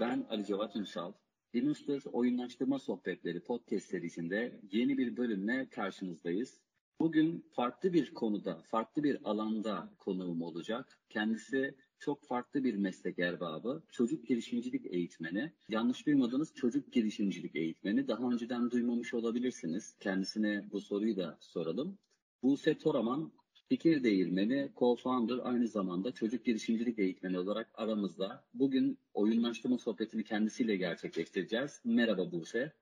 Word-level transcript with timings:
Ben 0.00 0.26
Ali 0.30 0.46
Cevat 0.46 0.76
Ünsal. 0.76 1.12
Dinus'tur 1.54 2.02
Oyunlaştırma 2.12 2.78
Sohbetleri 2.78 3.40
podcast 3.40 3.86
serisinde 3.86 4.60
yeni 4.72 4.98
bir 4.98 5.16
bölümle 5.16 5.68
karşınızdayız. 5.70 6.60
Bugün 7.00 7.44
farklı 7.52 7.92
bir 7.92 8.14
konuda, 8.14 8.62
farklı 8.62 9.02
bir 9.02 9.18
alanda 9.24 9.94
konuğum 9.98 10.42
olacak. 10.42 10.98
Kendisi 11.08 11.74
çok 11.98 12.24
farklı 12.26 12.64
bir 12.64 12.76
meslek 12.76 13.18
erbabı. 13.18 13.82
Çocuk 13.90 14.26
girişimcilik 14.26 14.86
eğitmeni. 14.86 15.52
Yanlış 15.68 16.06
duymadınız 16.06 16.54
çocuk 16.54 16.92
girişimcilik 16.92 17.56
eğitmeni. 17.56 18.08
Daha 18.08 18.30
önceden 18.30 18.70
duymamış 18.70 19.14
olabilirsiniz. 19.14 19.96
Kendisine 20.00 20.64
bu 20.72 20.80
soruyu 20.80 21.16
da 21.16 21.38
soralım. 21.40 21.98
Buse 22.42 22.78
Toraman 22.78 23.32
Fikir 23.68 24.04
Değirmeni 24.04 24.70
co-founder 24.76 25.42
aynı 25.42 25.68
zamanda 25.68 26.12
çocuk 26.12 26.44
girişimcilik 26.44 26.98
eğitmeni 26.98 27.38
olarak 27.38 27.70
aramızda. 27.74 28.44
Bugün 28.54 28.98
oyunlaştırma 29.22 29.78
sohbetini 29.78 30.24
kendisiyle 30.24 30.76
gerçekleştireceğiz. 30.76 31.80
Merhaba 31.84 32.32
Buse. 32.32 32.72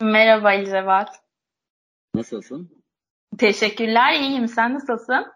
Merhaba 0.00 0.52
Elizabeth. 0.52 1.12
Nasılsın? 2.14 2.70
Teşekkürler, 3.38 4.20
iyiyim. 4.20 4.48
Sen 4.48 4.74
nasılsın? 4.74 5.26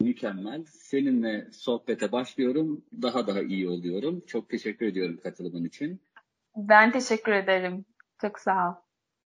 Mükemmel. 0.00 0.64
Seninle 0.64 1.48
sohbete 1.52 2.12
başlıyorum. 2.12 2.84
Daha 3.02 3.26
daha 3.26 3.42
iyi 3.42 3.68
oluyorum. 3.68 4.20
Çok 4.26 4.48
teşekkür 4.48 4.86
ediyorum 4.86 5.20
katılımın 5.22 5.64
için. 5.64 6.00
Ben 6.56 6.92
teşekkür 6.92 7.32
ederim. 7.32 7.84
Çok 8.20 8.38
sağ 8.38 8.70
ol. 8.70 8.74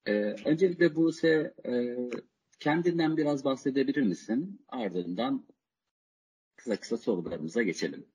Ee, 0.05 0.35
öncelikle 0.45 0.95
Buse 0.95 1.53
e, 1.65 1.95
kendinden 2.59 3.17
biraz 3.17 3.45
bahsedebilir 3.45 4.01
misin? 4.01 4.65
Ardından 4.69 5.45
kısa 6.55 6.75
kısa 6.75 6.97
sorularımıza 6.97 7.63
geçelim. 7.63 8.05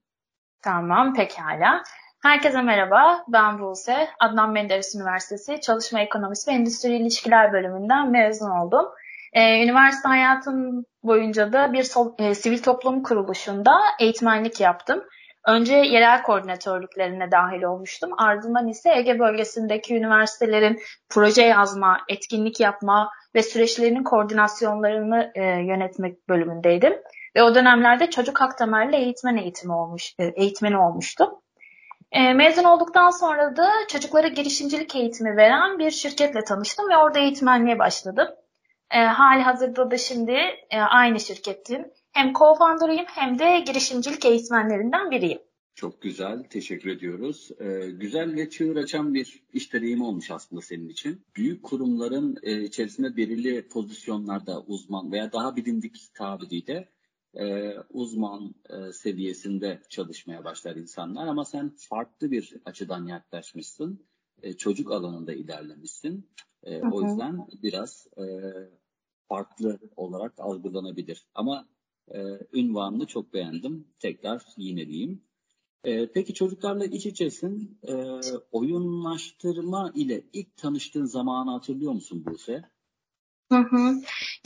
Tamam, 0.62 1.14
pekala. 1.14 1.82
Herkese 2.22 2.62
merhaba, 2.62 3.24
ben 3.28 3.58
Buse. 3.58 4.08
Adnan 4.20 4.50
Menderes 4.50 4.94
Üniversitesi 4.94 5.60
Çalışma 5.60 6.00
Ekonomisi 6.00 6.50
ve 6.50 6.54
Endüstri 6.54 6.96
İlişkiler 6.96 7.52
bölümünden 7.52 8.10
mezun 8.10 8.50
oldum. 8.50 8.86
Ee, 9.32 9.64
üniversite 9.64 10.08
hayatım 10.08 10.84
boyunca 11.02 11.52
da 11.52 11.72
bir 11.72 11.82
so 11.82 12.14
e, 12.18 12.34
sivil 12.34 12.62
toplum 12.62 13.02
kuruluşunda 13.02 13.72
eğitmenlik 14.00 14.60
yaptım. 14.60 15.04
Önce 15.46 15.74
yerel 15.74 16.22
koordinatörlüklerine 16.22 17.30
dahil 17.30 17.62
olmuştum. 17.62 18.10
Ardından 18.18 18.68
ise 18.68 18.90
Ege 18.96 19.18
bölgesindeki 19.18 19.96
üniversitelerin 19.96 20.80
proje 21.08 21.42
yazma, 21.42 22.00
etkinlik 22.08 22.60
yapma 22.60 23.10
ve 23.34 23.42
süreçlerinin 23.42 24.04
koordinasyonlarını 24.04 25.32
e, 25.34 25.42
yönetmek 25.44 26.28
bölümündeydim. 26.28 26.92
Ve 27.36 27.42
o 27.42 27.54
dönemlerde 27.54 28.10
çocuk 28.10 28.40
hak 28.40 28.58
temelli 28.58 28.96
eğitmen 28.96 29.36
eğitimi 29.36 29.72
olmuş, 29.72 30.14
e, 30.18 30.24
eğitmeni 30.24 30.78
olmuştum. 30.78 31.40
E, 32.12 32.32
mezun 32.32 32.64
olduktan 32.64 33.10
sonra 33.10 33.56
da 33.56 33.70
çocuklara 33.88 34.28
girişimcilik 34.28 34.96
eğitimi 34.96 35.36
veren 35.36 35.78
bir 35.78 35.90
şirketle 35.90 36.44
tanıştım 36.44 36.88
ve 36.88 36.96
orada 36.96 37.18
eğitmenliğe 37.18 37.78
başladım. 37.78 38.28
E, 38.90 38.98
hali 38.98 39.42
hazırda 39.42 39.90
da 39.90 39.98
şimdi 39.98 40.36
e, 40.70 40.80
aynı 40.80 41.20
şirketin 41.20 41.92
hem 42.12 42.32
co-founder'ıyım 42.32 43.06
hem 43.06 43.38
de 43.38 43.60
girişimcilik 43.66 44.24
eğitmenlerinden 44.24 45.10
biriyim. 45.10 45.38
Çok 45.74 46.02
güzel, 46.02 46.44
teşekkür 46.44 46.90
ediyoruz. 46.90 47.50
Ee, 47.60 47.90
güzel 47.90 48.36
ve 48.36 48.50
çığır 48.50 48.76
açan 48.76 49.14
bir 49.14 49.42
iş 49.52 49.72
deneyimi 49.72 50.04
olmuş 50.04 50.30
aslında 50.30 50.62
senin 50.62 50.88
için. 50.88 51.24
Büyük 51.36 51.62
kurumların 51.62 52.36
e, 52.42 52.62
içerisinde 52.62 53.16
belirli 53.16 53.68
pozisyonlarda 53.68 54.60
uzman 54.60 55.12
veya 55.12 55.32
daha 55.32 55.56
bilindik 55.56 56.14
tabiriyle 56.14 56.88
e, 57.34 57.74
uzman 57.90 58.54
e, 58.70 58.92
seviyesinde 58.92 59.82
çalışmaya 59.88 60.44
başlar 60.44 60.76
insanlar. 60.76 61.26
Ama 61.26 61.44
sen 61.44 61.72
farklı 61.76 62.30
bir 62.30 62.56
açıdan 62.64 63.06
yaklaşmışsın. 63.06 64.06
E, 64.42 64.52
çocuk 64.52 64.92
alanında 64.92 65.32
ilerlemişsin. 65.32 66.30
E, 66.62 66.80
hı 66.80 66.86
hı. 66.86 66.90
O 66.90 67.02
yüzden 67.02 67.46
biraz 67.62 68.06
e, 68.18 68.24
farklı 69.28 69.78
olarak 69.96 70.40
algılanabilir. 70.40 71.26
Ama 71.34 71.68
e, 72.08 72.18
ünvanını 72.52 73.06
çok 73.06 73.34
beğendim. 73.34 73.88
Tekrar 73.98 74.44
yineleyeyim. 74.56 75.22
E, 75.84 76.12
peki 76.12 76.34
çocuklarla 76.34 76.84
iç 76.84 77.06
içesin. 77.06 77.78
E, 77.88 78.20
oyunlaştırma 78.52 79.92
ile 79.94 80.24
ilk 80.32 80.56
tanıştığın 80.56 81.04
zamanı 81.04 81.50
hatırlıyor 81.50 81.92
musun 81.92 82.24
Buse? 82.26 82.64
Hı 83.52 83.58
hı. 83.58 83.94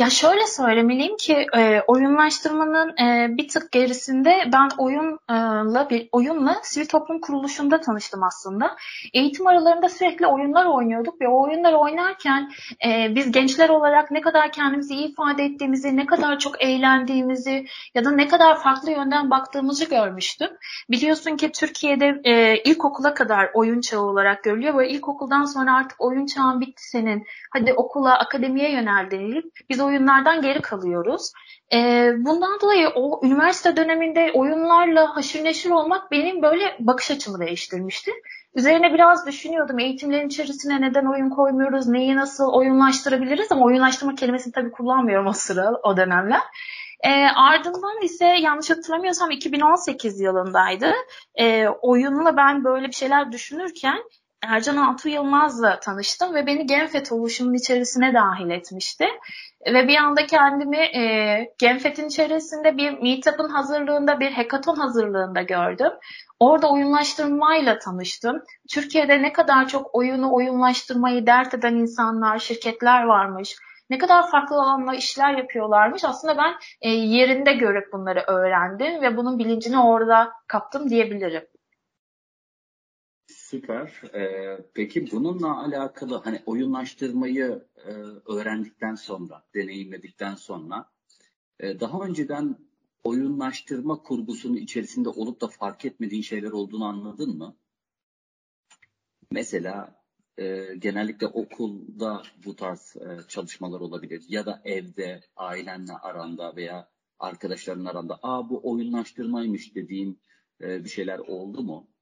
Ya 0.00 0.10
şöyle 0.10 0.46
söylemeliyim 0.46 1.16
ki 1.16 1.46
e, 1.56 1.80
oyunlaştırmanın 1.86 2.88
e, 2.88 3.36
bir 3.36 3.48
tık 3.48 3.72
gerisinde 3.72 4.50
ben 4.52 4.68
oyunla 4.78 5.90
bir 5.90 6.08
oyunla 6.12 6.56
sivil 6.62 6.86
toplum 6.86 7.20
kuruluşunda 7.20 7.80
tanıştım 7.80 8.22
aslında. 8.22 8.76
Eğitim 9.14 9.46
aralarında 9.46 9.88
sürekli 9.88 10.26
oyunlar 10.26 10.66
oynuyorduk 10.66 11.20
ve 11.20 11.28
o 11.28 11.42
oyunları 11.42 11.76
oynarken 11.76 12.52
e, 12.86 13.14
biz 13.14 13.32
gençler 13.32 13.68
olarak 13.68 14.10
ne 14.10 14.20
kadar 14.20 14.52
kendimizi 14.52 14.94
iyi 14.94 15.08
ifade 15.08 15.44
ettiğimizi, 15.44 15.96
ne 15.96 16.06
kadar 16.06 16.38
çok 16.38 16.62
eğlendiğimizi 16.62 17.66
ya 17.94 18.04
da 18.04 18.10
ne 18.10 18.28
kadar 18.28 18.60
farklı 18.62 18.90
yönden 18.90 19.30
baktığımızı 19.30 19.88
görmüştüm. 19.88 20.50
Biliyorsun 20.90 21.36
ki 21.36 21.52
Türkiye'de 21.52 22.20
e, 22.24 22.62
ilkokula 22.62 23.14
kadar 23.14 23.50
oyun 23.54 23.80
çağı 23.80 24.02
olarak 24.02 24.44
görülüyor 24.44 24.78
ve 24.78 24.88
ilkokuldan 24.88 25.44
sonra 25.44 25.76
artık 25.76 26.00
oyun 26.00 26.26
çağın 26.26 26.60
bitti 26.60 26.88
senin. 26.88 27.26
Hadi 27.50 27.72
okula, 27.72 28.18
akademiye 28.18 28.72
yönel 28.72 28.93
oyunlar 28.94 29.10
denilip 29.10 29.52
biz 29.70 29.80
oyunlardan 29.80 30.42
geri 30.42 30.60
kalıyoruz. 30.60 31.32
E, 31.72 32.10
bundan 32.18 32.60
dolayı 32.60 32.88
o 32.88 33.20
üniversite 33.24 33.76
döneminde 33.76 34.30
oyunlarla 34.34 35.16
haşır 35.16 35.44
neşir 35.44 35.70
olmak 35.70 36.10
benim 36.10 36.42
böyle 36.42 36.76
bakış 36.80 37.10
açımı 37.10 37.40
değiştirmişti. 37.40 38.10
Üzerine 38.54 38.94
biraz 38.94 39.26
düşünüyordum. 39.26 39.78
Eğitimlerin 39.78 40.28
içerisine 40.28 40.80
neden 40.80 41.04
oyun 41.04 41.30
koymuyoruz, 41.30 41.88
neyi 41.88 42.16
nasıl 42.16 42.52
oyunlaştırabiliriz 42.52 43.52
ama 43.52 43.64
oyunlaştırma 43.64 44.14
kelimesini 44.14 44.52
tabii 44.52 44.70
kullanmıyorum 44.70 45.26
o 45.26 45.32
sıra, 45.32 45.70
o 45.82 45.96
dönemler. 45.96 46.40
E, 47.00 47.10
ardından 47.36 48.02
ise 48.02 48.26
yanlış 48.26 48.70
hatırlamıyorsam 48.70 49.30
2018 49.30 50.20
yılındaydı. 50.20 50.92
E, 51.34 51.68
oyunla 51.68 52.36
ben 52.36 52.64
böyle 52.64 52.86
bir 52.86 52.92
şeyler 52.92 53.32
düşünürken 53.32 53.98
Ercan 54.48 54.76
Altuğ 54.76 55.08
Yılmaz'la 55.08 55.80
tanıştım 55.80 56.34
ve 56.34 56.46
beni 56.46 56.66
Genfet 56.66 57.12
oluşumun 57.12 57.54
içerisine 57.54 58.14
dahil 58.14 58.50
etmişti. 58.50 59.06
Ve 59.66 59.88
bir 59.88 59.96
anda 59.96 60.26
kendimi 60.26 60.76
e, 60.76 61.54
Genfet'in 61.58 62.08
içerisinde 62.08 62.76
bir 62.76 63.02
meetup'ın 63.02 63.48
hazırlığında, 63.48 64.20
bir 64.20 64.32
hackathon 64.32 64.76
hazırlığında 64.76 65.42
gördüm. 65.42 65.92
Orada 66.40 66.70
oyunlaştırmayla 66.70 67.78
tanıştım. 67.78 68.42
Türkiye'de 68.74 69.22
ne 69.22 69.32
kadar 69.32 69.68
çok 69.68 69.94
oyunu 69.94 70.34
oyunlaştırmayı 70.34 71.26
dert 71.26 71.54
eden 71.54 71.74
insanlar, 71.74 72.38
şirketler 72.38 73.02
varmış. 73.02 73.56
Ne 73.90 73.98
kadar 73.98 74.30
farklı 74.30 74.56
alanla 74.56 74.94
işler 74.94 75.38
yapıyorlarmış. 75.38 76.04
Aslında 76.04 76.36
ben 76.38 76.54
e, 76.82 76.90
yerinde 76.90 77.52
görüp 77.52 77.92
bunları 77.92 78.24
öğrendim 78.26 79.02
ve 79.02 79.16
bunun 79.16 79.38
bilincini 79.38 79.80
orada 79.80 80.32
kaptım 80.48 80.90
diyebilirim. 80.90 81.46
Süper. 83.54 84.00
Ee, 84.14 84.58
peki 84.74 85.10
bununla 85.12 85.64
alakalı 85.64 86.16
hani 86.24 86.42
oyunlaştırmayı 86.46 87.64
e, 87.76 87.90
öğrendikten 88.32 88.94
sonra, 88.94 89.44
deneyimledikten 89.54 90.34
sonra 90.34 90.90
e, 91.60 91.80
daha 91.80 92.00
önceden 92.00 92.56
oyunlaştırma 93.04 94.02
kurgusunun 94.02 94.56
içerisinde 94.56 95.08
olup 95.08 95.40
da 95.40 95.48
fark 95.48 95.84
etmediğin 95.84 96.22
şeyler 96.22 96.50
olduğunu 96.50 96.84
anladın 96.84 97.38
mı? 97.38 97.56
Mesela 99.30 100.02
e, 100.38 100.74
genellikle 100.78 101.26
okulda 101.26 102.22
bu 102.44 102.56
tarz 102.56 102.96
e, 102.96 103.28
çalışmalar 103.28 103.80
olabilir 103.80 104.24
ya 104.28 104.46
da 104.46 104.62
evde 104.64 105.20
ailenle 105.36 105.92
aranda 105.92 106.56
veya 106.56 106.88
arkadaşların 107.18 107.84
aranda 107.84 108.18
aa 108.22 108.50
bu 108.50 108.60
oyunlaştırmaymış 108.70 109.74
dediğin 109.74 110.20
e, 110.60 110.84
bir 110.84 110.90
şeyler 110.90 111.18
oldu 111.18 111.62
mu? 111.62 111.93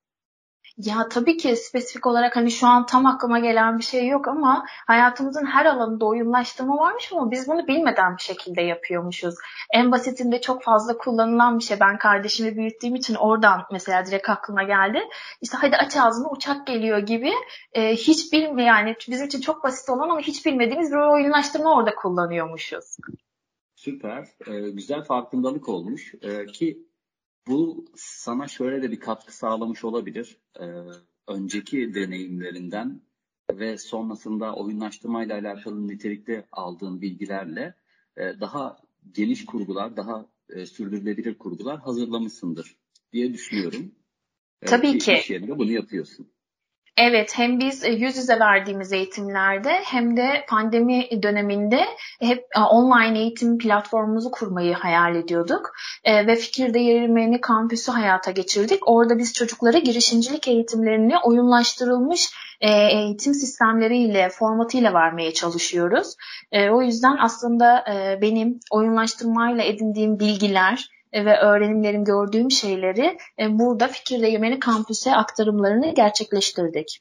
Ya 0.76 1.08
tabii 1.08 1.36
ki 1.36 1.56
spesifik 1.56 2.06
olarak 2.06 2.36
hani 2.36 2.50
şu 2.50 2.66
an 2.66 2.86
tam 2.86 3.06
aklıma 3.06 3.38
gelen 3.38 3.78
bir 3.78 3.82
şey 3.82 4.06
yok 4.06 4.28
ama 4.28 4.64
hayatımızın 4.86 5.46
her 5.46 5.66
alanında 5.66 6.06
oyunlaştırma 6.06 6.76
varmış 6.76 7.12
ama 7.12 7.30
biz 7.30 7.48
bunu 7.48 7.66
bilmeden 7.66 8.16
bir 8.16 8.22
şekilde 8.22 8.62
yapıyormuşuz. 8.62 9.34
En 9.74 9.92
basitinde 9.92 10.40
çok 10.40 10.62
fazla 10.62 10.98
kullanılan 10.98 11.58
bir 11.58 11.64
şey. 11.64 11.80
Ben 11.80 11.98
kardeşimi 11.98 12.56
büyüttüğüm 12.56 12.94
için 12.94 13.14
oradan 13.14 13.62
mesela 13.72 14.06
direkt 14.06 14.28
aklıma 14.28 14.62
geldi. 14.62 14.98
İşte 15.40 15.56
hadi 15.60 15.76
aç 15.76 15.96
ağzını 15.96 16.30
uçak 16.30 16.66
geliyor 16.66 16.98
gibi 16.98 17.32
e, 17.72 17.92
hiç 17.92 18.32
bilme 18.32 18.64
yani 18.64 18.96
bizim 19.08 19.26
için 19.26 19.40
çok 19.40 19.64
basit 19.64 19.90
olan 19.90 20.08
ama 20.08 20.20
hiç 20.20 20.46
bilmediğimiz 20.46 20.92
bir 20.92 20.96
oyunlaştırma 20.96 21.76
orada 21.76 21.94
kullanıyormuşuz. 21.94 22.96
Süper. 23.74 24.28
Ee, 24.46 24.70
güzel 24.70 25.04
farkındalık 25.04 25.68
olmuş. 25.68 26.14
Ee, 26.22 26.46
ki 26.46 26.78
bu 27.46 27.84
sana 27.96 28.48
şöyle 28.48 28.82
de 28.82 28.90
bir 28.90 29.00
katkı 29.00 29.36
sağlamış 29.36 29.84
olabilir. 29.84 30.36
Ee, 30.60 30.64
önceki 31.28 31.94
deneyimlerinden 31.94 33.00
ve 33.52 33.78
sonrasında 33.78 34.54
oyunlaştırmayla 34.54 35.38
alakalı 35.38 35.88
nitelikte 35.88 36.46
aldığın 36.52 37.00
bilgilerle 37.00 37.74
e, 38.16 38.40
daha 38.40 38.78
geniş 39.12 39.44
kurgular, 39.44 39.96
daha 39.96 40.26
e, 40.48 40.66
sürdürülebilir 40.66 41.38
kurgular 41.38 41.80
hazırlamışsındır 41.80 42.76
diye 43.12 43.32
düşünüyorum. 43.32 43.94
Tabii 44.60 44.98
ki. 44.98 45.12
İş 45.12 45.30
yerinde 45.30 45.58
bunu 45.58 45.72
yapıyorsun. 45.72 46.32
Evet, 46.96 47.32
hem 47.38 47.60
biz 47.60 47.84
e, 47.84 47.90
yüz 47.90 48.16
yüze 48.16 48.40
verdiğimiz 48.40 48.92
eğitimlerde 48.92 49.70
hem 49.84 50.16
de 50.16 50.44
pandemi 50.48 51.22
döneminde 51.22 51.84
hep 52.20 52.44
e, 52.56 52.60
online 52.60 53.18
eğitim 53.18 53.58
platformumuzu 53.58 54.30
kurmayı 54.30 54.74
hayal 54.74 55.16
ediyorduk. 55.16 55.72
E, 56.04 56.26
ve 56.26 56.36
Fikir 56.36 56.74
Değirmeni 56.74 57.40
kampüsü 57.40 57.92
hayata 57.92 58.30
geçirdik. 58.30 58.88
Orada 58.88 59.18
biz 59.18 59.32
çocuklara 59.32 59.78
girişimcilik 59.78 60.48
eğitimlerini 60.48 61.14
oyunlaştırılmış 61.24 62.32
eğitim 62.60 63.34
sistemleriyle, 63.34 64.28
formatıyla 64.28 64.94
vermeye 64.94 65.34
çalışıyoruz. 65.34 66.16
O 66.70 66.82
yüzden 66.82 67.16
aslında 67.20 67.84
benim 68.22 68.60
oyunlaştırmayla 68.70 69.64
edindiğim 69.64 70.18
bilgiler, 70.18 70.88
ve 71.14 71.38
öğrenimlerin 71.38 72.04
gördüğüm 72.04 72.50
şeyleri 72.50 73.18
e, 73.38 73.58
burada 73.58 73.88
Fikir 73.88 74.22
Değirmeni 74.22 74.58
Kampüs'e 74.58 75.12
aktarımlarını 75.12 75.94
gerçekleştirdik. 75.94 77.00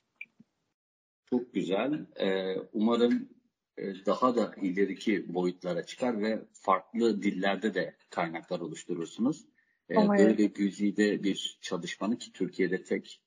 Çok 1.29 1.53
güzel. 1.53 2.05
E, 2.19 2.55
umarım 2.73 3.29
e, 3.77 4.05
daha 4.05 4.35
da 4.35 4.55
ileriki 4.61 5.33
boyutlara 5.33 5.85
çıkar 5.85 6.21
ve 6.21 6.39
farklı 6.53 7.23
dillerde 7.23 7.73
de 7.73 7.95
kaynaklar 8.09 8.59
oluşturursunuz. 8.59 9.45
Umarım. 9.89 10.25
Böyle 10.25 10.45
güzide 10.45 11.23
bir 11.23 11.57
çalışmanı 11.61 12.17
ki 12.17 12.31
Türkiye'de 12.31 12.83
tek 12.83 13.21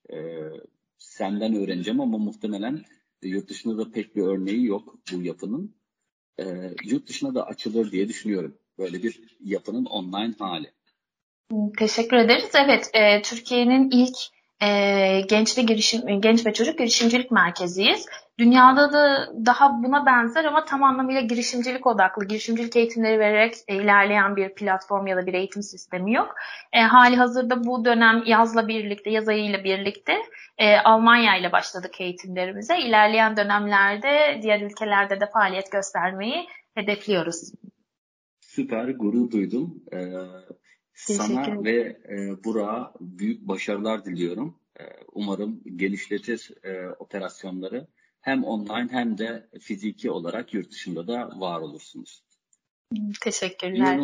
senden 0.99 1.55
öğreneceğim 1.55 2.01
ama 2.01 2.19
muhtemelen 2.19 2.83
yurt 3.23 3.49
dışında 3.49 3.79
da 3.79 3.91
pek 3.91 4.17
bir 4.17 4.23
örneği 4.23 4.67
yok 4.67 4.99
bu 5.13 5.23
yapının. 5.23 5.75
Yurt 6.85 7.09
dışına 7.09 7.35
da 7.35 7.47
açılır 7.47 7.93
diye 7.93 8.09
düşünüyorum. 8.09 8.59
Böyle 8.79 9.03
bir 9.03 9.37
yapının 9.41 9.85
online 9.85 10.35
hali. 10.39 10.73
Teşekkür 11.79 12.17
ederiz. 12.17 12.51
Evet, 12.55 12.91
e, 12.95 13.23
Türkiye'nin 13.23 13.91
ilk 13.91 14.17
e, 14.63 15.21
genç 15.21 15.59
ve 15.59 15.63
girişim, 15.63 16.21
genç 16.21 16.47
ve 16.47 16.53
çocuk 16.53 16.79
girişimcilik 16.79 17.31
merkeziyiz. 17.31 18.07
Dünyada 18.39 18.93
da 18.93 19.29
daha 19.47 19.83
buna 19.83 20.07
benzer 20.07 20.45
ama 20.45 20.65
tam 20.65 20.83
anlamıyla 20.83 21.21
girişimcilik 21.21 21.87
odaklı, 21.87 22.25
girişimcilik 22.25 22.77
eğitimleri 22.77 23.19
vererek 23.19 23.55
e, 23.69 23.77
ilerleyen 23.77 24.37
bir 24.37 24.55
platform 24.55 25.07
ya 25.07 25.17
da 25.17 25.27
bir 25.27 25.35
eğitim 25.35 25.63
sistemi 25.63 26.15
yok. 26.15 26.35
E, 26.73 26.81
hali 26.81 27.17
hazırda 27.17 27.65
bu 27.65 27.85
dönem 27.85 28.23
yazla 28.27 28.69
birlikte, 28.69 29.11
yaz 29.11 29.29
ayıyla 29.29 29.65
birlikte 29.65 30.13
e, 30.59 30.77
Almanya 30.77 31.37
ile 31.37 31.53
başladık 31.53 32.01
eğitimlerimize. 32.01 32.79
İlerleyen 32.79 33.37
dönemlerde 33.37 34.39
diğer 34.43 34.61
ülkelerde 34.61 35.21
de 35.21 35.27
faaliyet 35.27 35.73
göstermeyi 35.73 36.47
hedefliyoruz. 36.75 37.53
Süper, 38.41 38.89
gurur 38.89 39.31
duydum. 39.31 39.83
Ee, 39.93 39.99
sana 40.95 41.65
ve 41.65 42.01
e, 42.09 42.45
Burak'a 42.45 42.93
büyük 43.01 43.49
başarılar 43.49 44.05
diliyorum. 44.05 44.59
E, 44.81 44.83
umarım 45.13 45.63
genişletir 45.77 46.51
e, 46.63 46.89
operasyonları. 46.99 47.87
Hem 48.21 48.45
online 48.45 48.89
hem 48.91 49.19
de 49.19 49.49
fiziki 49.61 50.11
olarak 50.11 50.55
yurt 50.55 50.71
dışında 50.71 51.07
da 51.07 51.41
var 51.41 51.61
olursunuz. 51.61 52.23
Teşekkürler. 53.21 54.01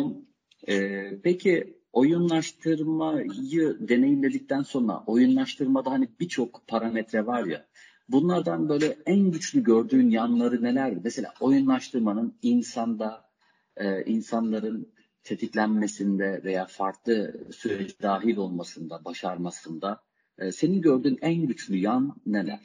E, 0.67 1.07
peki 1.23 1.77
oyunlaştırmayı 1.93 3.77
deneyimledikten 3.79 4.61
sonra 4.61 5.03
oyunlaştırmada 5.07 5.91
hani 5.91 6.09
birçok 6.19 6.67
parametre 6.67 7.25
var 7.25 7.45
ya 7.45 7.65
bunlardan 8.09 8.69
böyle 8.69 8.97
en 9.05 9.31
güçlü 9.31 9.63
gördüğün 9.63 10.09
yanları 10.09 10.63
nelerdi? 10.63 11.01
Mesela 11.03 11.33
oyunlaştırmanın 11.39 12.37
insanda 12.41 13.29
e, 13.77 14.03
insanların 14.03 14.93
tetiklenmesinde 15.23 16.41
veya 16.43 16.65
farklı 16.65 17.33
süreç 17.51 18.01
dahil 18.01 18.37
olmasında, 18.37 19.05
başarmasında 19.05 20.03
e, 20.37 20.51
senin 20.51 20.81
gördüğün 20.81 21.19
en 21.21 21.47
güçlü 21.47 21.77
yan 21.77 22.15
neler? 22.25 22.59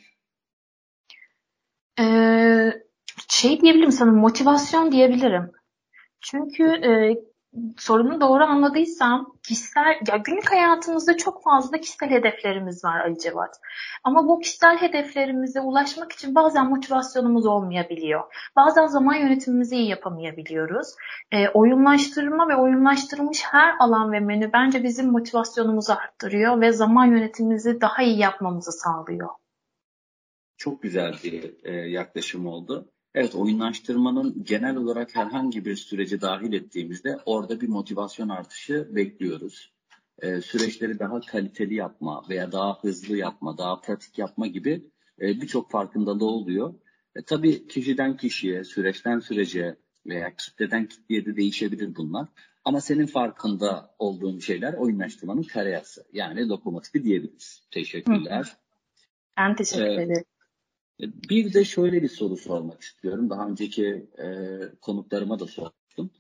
Ee, 2.01 2.73
şey 3.29 3.61
diyebilirim 3.61 3.93
sana 3.93 4.13
motivasyon 4.13 4.93
diyebilirim. 4.93 5.53
Çünkü 6.21 6.65
e, 6.65 7.17
sorunu 7.79 8.21
doğru 8.21 8.45
anladıysam 8.45 9.37
kişisel 9.43 10.01
ya 10.09 10.17
günlük 10.17 10.53
hayatımızda 10.53 11.17
çok 11.17 11.43
fazla 11.43 11.79
kişisel 11.79 12.11
hedeflerimiz 12.11 12.85
var 12.85 13.01
Ali 13.01 13.19
Cevat. 13.19 13.61
Ama 14.05 14.29
bu 14.29 14.41
kişisel 14.41 14.77
hedeflerimize 14.77 15.61
ulaşmak 15.61 16.13
için 16.13 16.35
bazen 16.35 16.67
motivasyonumuz 16.71 17.47
olmayabiliyor. 17.47 18.51
Bazen 18.57 18.87
zaman 18.87 19.15
yönetimimizi 19.15 19.77
iyi 19.77 19.89
yapamayabiliyoruz. 19.89 20.89
E, 21.33 21.49
oyunlaştırma 21.49 22.49
ve 22.49 22.57
oyunlaştırılmış 22.57 23.45
her 23.45 23.75
alan 23.81 24.13
ve 24.13 24.21
menü 24.21 24.53
bence 24.53 24.83
bizim 24.83 25.11
motivasyonumuzu 25.11 25.93
arttırıyor 25.93 26.61
ve 26.61 26.73
zaman 26.73 27.07
yönetimimizi 27.07 27.81
daha 27.81 28.03
iyi 28.03 28.19
yapmamızı 28.19 28.73
sağlıyor. 28.73 29.29
Çok 30.57 30.83
güzel 30.83 31.15
bir 31.25 31.55
e, 31.65 31.73
yaklaşım 31.73 32.47
oldu. 32.47 32.93
Evet 33.17 33.35
oyunlaştırmanın 33.35 34.45
genel 34.45 34.77
olarak 34.77 35.17
herhangi 35.17 35.65
bir 35.65 35.77
sürece 35.77 36.21
dahil 36.21 36.53
ettiğimizde 36.53 37.19
orada 37.27 37.61
bir 37.61 37.69
motivasyon 37.69 38.29
artışı 38.29 38.89
bekliyoruz. 38.91 39.73
Ee, 40.23 40.41
süreçleri 40.41 40.99
daha 40.99 41.21
kaliteli 41.21 41.75
yapma 41.75 42.25
veya 42.29 42.53
daha 42.53 42.79
hızlı 42.83 43.17
yapma, 43.17 43.59
daha 43.59 43.81
pratik 43.81 44.19
yapma 44.19 44.47
gibi 44.47 44.91
e, 45.21 45.27
birçok 45.27 45.71
farkındalığı 45.71 46.27
oluyor. 46.27 46.75
E, 47.15 47.23
tabii 47.23 47.69
kişiden 47.69 48.17
kişiye, 48.17 48.65
süreçten 48.65 49.21
sürece 49.21 49.77
veya 50.07 50.37
kitleden 50.37 50.87
kitleye 50.87 51.27
de 51.27 51.37
değişebilir 51.37 51.97
bunlar. 51.97 52.29
Ama 52.65 52.81
senin 52.81 53.07
farkında 53.07 53.95
olduğun 53.99 54.39
şeyler 54.39 54.75
oyunlaştırmanın 54.75 55.43
kareyası. 55.43 56.07
Yani 56.13 56.49
lokomotifi 56.49 57.03
diyebiliriz. 57.03 57.63
Teşekkürler. 57.71 58.57
Ben 59.39 59.57
teşekkür 59.57 59.85
ee, 59.85 60.03
ederim. 60.03 60.25
Bir 61.01 61.55
de 61.55 61.65
şöyle 61.65 62.03
bir 62.03 62.09
soru 62.09 62.37
sormak 62.37 62.83
istiyorum. 62.83 63.31
Daha 63.31 63.49
önceki 63.49 64.07
e, 64.19 64.59
konuklarıma 64.81 65.39
da 65.41 65.47
sordum. 65.47 66.11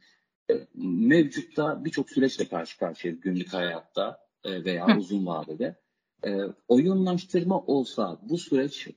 E, 0.50 0.54
mevcutta 0.74 1.84
birçok 1.84 2.10
süreçle 2.10 2.48
karşı 2.48 2.78
karşıyayız 2.78 3.20
günlük 3.20 3.54
hayatta 3.54 4.26
e, 4.44 4.64
veya 4.64 4.88
Hı. 4.88 4.98
uzun 4.98 5.26
vadede. 5.26 5.80
E, 6.26 6.40
oyunlaştırma 6.68 7.60
olsa 7.60 8.18
bu 8.22 8.38
süreç 8.38 8.88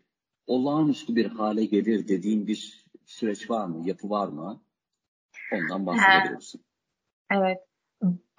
olağanüstü 0.48 1.16
bir 1.16 1.26
hale 1.26 1.66
gelir 1.66 2.08
dediğin 2.08 2.48
bir 2.48 2.86
süreç 3.06 3.50
var 3.50 3.66
mı? 3.66 3.88
Yapı 3.88 4.10
var 4.10 4.28
mı? 4.28 4.62
Ondan 5.54 5.86
bahsedebilir 5.86 6.36
misin? 6.36 6.62
Evet. 7.32 7.58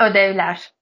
Ödevler. 0.01 0.75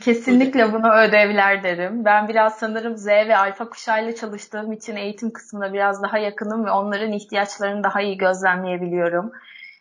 Kesinlikle 0.00 0.72
bunu 0.72 0.92
ödevler 0.92 1.62
derim. 1.62 2.04
Ben 2.04 2.28
biraz 2.28 2.58
sanırım 2.58 2.96
Z 2.96 3.06
ve 3.06 3.36
alfa 3.36 3.68
kuşağıyla 3.68 4.14
çalıştığım 4.14 4.72
için 4.72 4.96
eğitim 4.96 5.32
kısmına 5.32 5.72
biraz 5.72 6.02
daha 6.02 6.18
yakınım 6.18 6.64
ve 6.64 6.70
onların 6.70 7.12
ihtiyaçlarını 7.12 7.84
daha 7.84 8.00
iyi 8.00 8.18
gözlemleyebiliyorum. 8.18 9.32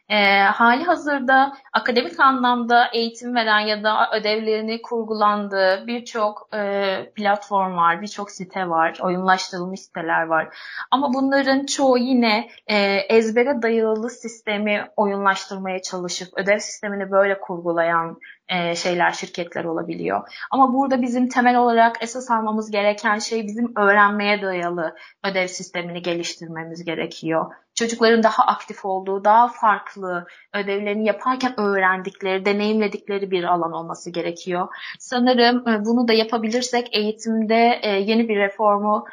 E, 0.09 0.41
hali 0.43 0.83
hazırda 0.83 1.53
akademik 1.73 2.19
anlamda 2.19 2.89
eğitim 2.93 3.35
veren 3.35 3.59
ya 3.59 3.83
da 3.83 4.09
ödevlerini 4.13 4.81
kurgulandığı 4.81 5.87
birçok 5.87 6.49
e, 6.53 7.11
platform 7.15 7.77
var, 7.77 8.01
birçok 8.01 8.31
site 8.31 8.69
var, 8.69 8.99
oyunlaştırılmış 9.01 9.79
siteler 9.79 10.25
var. 10.25 10.57
Ama 10.91 11.13
bunların 11.13 11.65
çoğu 11.65 11.97
yine 11.97 12.49
e, 12.67 12.77
ezbere 12.95 13.61
dayalı 13.61 14.09
sistemi 14.09 14.85
oyunlaştırmaya 14.95 15.81
çalışıp 15.81 16.37
ödev 16.37 16.57
sistemini 16.57 17.11
böyle 17.11 17.39
kurgulayan 17.39 18.17
e, 18.51 18.75
şeyler, 18.75 19.11
şirketler 19.11 19.63
olabiliyor. 19.63 20.27
Ama 20.51 20.73
burada 20.73 21.01
bizim 21.01 21.29
temel 21.29 21.57
olarak 21.57 22.03
esas 22.03 22.31
almamız 22.31 22.71
gereken 22.71 23.19
şey 23.19 23.47
bizim 23.47 23.71
öğrenmeye 23.77 24.41
dayalı 24.41 24.95
ödev 25.23 25.47
sistemini 25.47 26.01
geliştirmemiz 26.01 26.83
gerekiyor. 26.83 27.53
Çocukların 27.75 28.23
daha 28.23 28.43
aktif 28.43 28.85
olduğu, 28.85 29.23
daha 29.23 29.47
farklı 29.47 30.27
ödevlerini 30.53 31.07
yaparken 31.07 31.59
öğrendikleri, 31.59 32.45
deneyimledikleri 32.45 33.31
bir 33.31 33.43
alan 33.43 33.71
olması 33.71 34.09
gerekiyor. 34.09 34.67
Sanırım 34.99 35.67
e, 35.67 35.85
bunu 35.85 36.07
da 36.07 36.13
yapabilirsek 36.13 36.97
eğitimde 36.97 37.79
e, 37.83 37.89
yeni 37.89 38.29
bir 38.29 38.35
reformu 38.35 39.05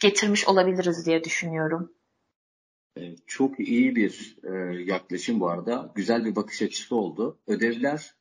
getirmiş 0.00 0.48
olabiliriz 0.48 1.06
diye 1.06 1.24
düşünüyorum. 1.24 1.92
Çok 3.26 3.60
iyi 3.60 3.96
bir 3.96 4.36
yaklaşım 4.86 5.40
bu 5.40 5.48
arada. 5.48 5.92
Güzel 5.94 6.24
bir 6.24 6.36
bakış 6.36 6.62
açısı 6.62 6.96
oldu. 6.96 7.38
Ödevler 7.46 8.14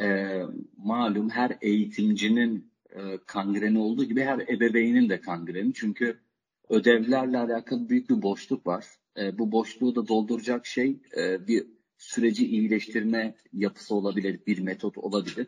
e, 0.00 0.40
malum 0.76 1.30
her 1.30 1.58
eğitimcinin 1.60 2.72
e, 2.90 3.18
kangreni 3.26 3.78
olduğu 3.78 4.04
gibi 4.04 4.22
her 4.22 4.38
ebeveynin 4.38 5.08
de 5.08 5.20
kangreni. 5.20 5.74
Çünkü 5.74 6.20
ödevlerle 6.68 7.38
alakalı 7.38 7.88
büyük 7.88 8.10
bir 8.10 8.22
boşluk 8.22 8.66
var. 8.66 8.86
E, 9.18 9.38
bu 9.38 9.52
boşluğu 9.52 9.94
da 9.94 10.08
dolduracak 10.08 10.66
şey 10.66 10.96
e, 11.16 11.46
bir 11.48 11.66
süreci 11.98 12.46
iyileştirme 12.46 13.34
yapısı 13.52 13.94
olabilir, 13.94 14.40
bir 14.46 14.58
metot 14.58 14.98
olabilir. 14.98 15.46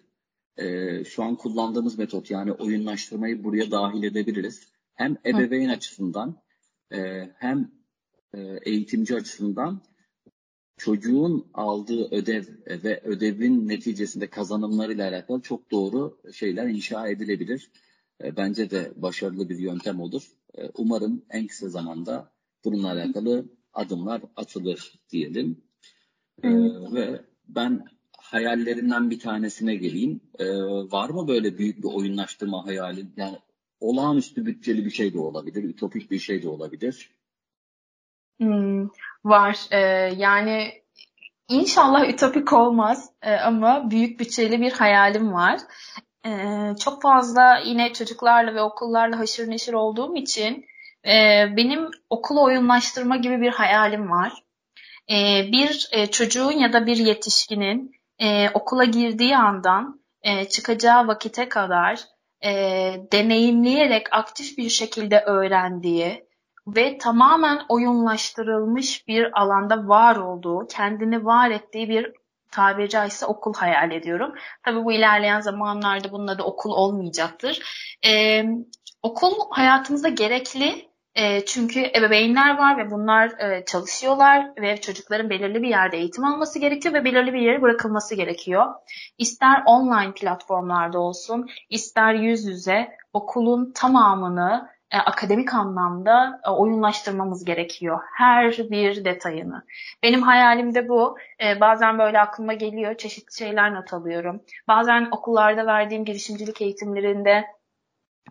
E, 0.57 1.05
şu 1.05 1.23
an 1.23 1.37
kullandığımız 1.37 1.99
metot 1.99 2.31
yani 2.31 2.53
oyunlaştırmayı 2.53 3.45
buraya 3.45 3.71
dahil 3.71 4.03
edebiliriz. 4.03 4.69
Hem 4.95 5.17
ebeveyn 5.25 5.69
Hı. 5.69 5.73
açısından 5.73 6.37
e, 6.93 7.31
hem 7.39 7.71
e, 8.35 8.59
eğitimci 8.63 9.17
açısından 9.17 9.83
çocuğun 10.79 11.47
aldığı 11.55 12.09
ödev 12.11 12.45
ve 12.67 13.01
ödevin 13.05 13.69
neticesinde 13.69 14.31
kazanımlarıyla 14.31 15.09
alakalı 15.09 15.41
çok 15.41 15.71
doğru 15.71 16.19
şeyler 16.33 16.67
inşa 16.67 17.09
edilebilir. 17.09 17.71
E, 18.25 18.37
bence 18.37 18.71
de 18.71 18.93
başarılı 18.97 19.49
bir 19.49 19.59
yöntem 19.59 20.01
olur. 20.01 20.23
E, 20.59 20.71
umarım 20.75 21.23
en 21.31 21.47
kısa 21.47 21.69
zamanda 21.69 22.33
bununla 22.65 22.93
alakalı 22.93 23.45
adımlar 23.73 24.23
atılır 24.37 25.01
diyelim. 25.11 25.63
E, 26.43 26.49
ve 26.93 27.23
ben 27.49 27.85
hayallerinden 28.19 29.11
bir 29.11 29.19
tanesine 29.19 29.77
geleyim. 29.77 30.21
Var 30.93 31.11
mı 31.11 31.29
böyle 31.29 31.59
büyük 31.59 31.79
bir 31.79 31.89
oyunlaştırma 31.89 32.67
hayalin? 32.67 33.13
Yani 33.17 33.39
olağanüstü 33.81 34.47
bütçeli 34.47 34.85
bir 34.85 34.91
şey 34.91 35.15
de 35.15 35.19
olabilir, 35.19 35.65
ütopik 35.65 36.11
bir 36.11 36.19
şey 36.19 36.43
de 36.43 36.49
olabilir. 36.49 37.11
Hmm, 38.39 38.89
var. 39.25 39.59
Ee, 39.71 39.79
yani 40.17 40.73
inşallah 41.49 42.09
ütopik 42.09 42.53
olmaz 42.53 43.11
ee, 43.23 43.37
ama 43.37 43.91
büyük 43.91 44.21
bütçeli 44.21 44.61
bir 44.61 44.73
hayalim 44.73 45.33
var. 45.33 45.61
Ee, 46.27 46.75
çok 46.85 47.03
fazla 47.03 47.59
yine 47.65 47.93
çocuklarla 47.93 48.55
ve 48.55 48.63
okullarla 48.63 49.19
haşır 49.19 49.51
neşir 49.51 49.73
olduğum 49.73 50.17
için 50.17 50.67
e, 51.07 51.47
benim 51.57 51.91
okulu 52.11 52.43
oyunlaştırma 52.43 53.17
gibi 53.17 53.41
bir 53.41 53.51
hayalim 53.51 54.11
var. 54.11 54.33
E, 55.11 55.49
bir 55.53 55.89
e, 55.93 56.07
çocuğun 56.07 56.53
ya 56.53 56.73
da 56.73 56.87
bir 56.87 56.97
yetişkinin 56.97 57.93
e, 58.19 58.51
okula 58.51 58.85
girdiği 58.85 59.37
andan 59.37 60.01
e, 60.23 60.45
çıkacağı 60.49 61.07
vakite 61.07 61.49
kadar 61.49 62.01
e, 62.45 62.51
deneyimleyerek 63.13 64.07
aktif 64.13 64.59
bir 64.59 64.69
şekilde 64.69 65.21
öğrendiği 65.21 66.28
ve 66.77 66.99
tamamen 66.99 67.61
oyunlaştırılmış 67.69 69.09
bir 69.09 69.41
alanda 69.41 69.89
var 69.89 70.17
olduğu, 70.17 70.67
kendini 70.67 71.25
var 71.25 71.51
ettiği 71.51 71.89
bir 71.89 72.13
tabiri 72.51 72.89
caizse 72.89 73.27
okul 73.27 73.55
hayal 73.55 73.91
ediyorum. 73.91 74.35
Tabii 74.65 74.85
bu 74.85 74.93
ilerleyen 74.93 75.41
zamanlarda 75.41 76.13
bunun 76.13 76.27
adı 76.27 76.43
okul 76.43 76.71
olmayacaktır. 76.71 77.63
Ee, 78.07 78.45
okul 79.03 79.33
hayatımızda 79.51 80.09
gerekli 80.09 80.89
e, 81.15 81.45
çünkü 81.45 81.81
ebeveynler 81.81 82.59
var 82.59 82.79
ve 82.79 82.91
bunlar 82.91 83.29
e, 83.41 83.65
çalışıyorlar 83.65 84.51
ve 84.61 84.81
çocukların 84.81 85.31
belirli 85.31 85.63
bir 85.63 85.69
yerde 85.69 85.97
eğitim 85.97 86.25
alması 86.25 86.59
gerekiyor 86.59 86.95
ve 86.95 87.05
belirli 87.05 87.33
bir 87.33 87.41
yere 87.41 87.63
bırakılması 87.63 88.15
gerekiyor. 88.15 88.67
İster 89.19 89.63
online 89.67 90.13
platformlarda 90.13 90.99
olsun, 90.99 91.47
ister 91.71 92.15
yüz 92.15 92.45
yüze 92.47 92.89
okulun 93.13 93.73
tamamını 93.73 94.69
akademik 94.97 95.55
anlamda 95.55 96.41
e, 96.47 96.51
oyunlaştırmamız 96.51 97.45
gerekiyor. 97.45 98.01
Her 98.15 98.57
bir 98.59 99.05
detayını. 99.05 99.65
Benim 100.03 100.23
hayalim 100.23 100.75
de 100.75 100.89
bu. 100.89 101.17
E, 101.45 101.61
bazen 101.61 101.99
böyle 101.99 102.21
aklıma 102.21 102.53
geliyor. 102.55 102.95
Çeşitli 102.95 103.37
şeyler 103.37 103.75
not 103.75 103.93
alıyorum. 103.93 104.43
Bazen 104.69 105.09
okullarda 105.11 105.67
verdiğim 105.67 106.05
girişimcilik 106.05 106.61
eğitimlerinde 106.61 107.45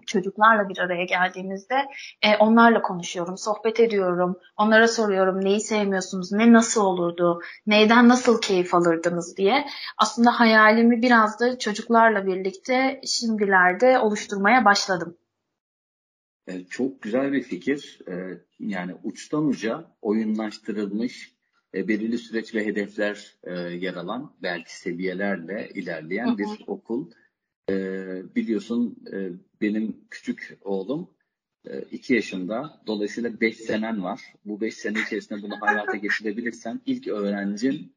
çocuklarla 0.08 0.70
bir 0.70 0.80
araya 0.80 1.04
geldiğimizde 1.04 1.76
e, 2.22 2.38
onlarla 2.38 2.82
konuşuyorum, 2.82 3.38
sohbet 3.38 3.80
ediyorum, 3.80 4.40
onlara 4.58 4.88
soruyorum 4.88 5.46
neyi 5.46 5.62
sevmiyorsunuz, 5.62 6.32
ne 6.32 6.54
nasıl 6.54 6.82
olurdu, 6.82 7.42
neyden 7.68 8.10
nasıl 8.10 8.42
keyif 8.42 8.76
alırdınız 8.76 9.38
diye. 9.38 9.66
Aslında 9.98 10.40
hayalimi 10.40 11.02
biraz 11.02 11.40
da 11.40 11.60
çocuklarla 11.60 12.26
birlikte 12.26 13.02
şimdilerde 13.06 14.00
oluşturmaya 14.00 14.66
başladım. 14.66 15.18
E, 16.48 16.66
çok 16.66 17.02
güzel 17.02 17.34
bir 17.34 17.42
fikir. 17.42 18.00
E, 18.08 18.42
yani 18.60 18.94
uçtan 19.04 19.48
uca 19.48 19.92
oyunlaştırılmış 20.02 21.34
e, 21.74 21.88
belirli 21.88 22.18
süreç 22.18 22.56
ve 22.56 22.66
hedefler 22.66 23.38
yer 23.80 23.94
alan 23.94 24.36
belki 24.44 24.80
seviyelerle 24.80 25.70
ilerleyen 25.74 26.38
bir 26.38 26.48
okul. 26.68 27.12
Biliyorsun 28.36 28.96
benim 29.62 29.98
küçük 30.10 30.58
oğlum 30.62 31.10
2 31.92 32.14
yaşında. 32.14 32.82
Dolayısıyla 32.88 33.42
5 33.42 33.58
senen 33.58 34.04
var. 34.04 34.22
Bu 34.46 34.62
5 34.62 34.74
sene 34.74 35.00
içerisinde 35.00 35.42
bunu 35.42 35.62
hayata 35.62 35.98
geçirebilirsen 35.98 36.82
ilk 36.86 37.08
öğrencin 37.08 37.96